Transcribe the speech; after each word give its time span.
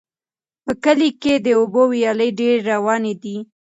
په 0.65 0.71
کلي 0.83 1.09
کې 1.21 1.33
د 1.45 1.47
اوبو 1.59 1.81
ویالې 1.91 2.29
ډېرې 2.39 2.61
روانې 2.71 3.13
دي. 3.23 3.37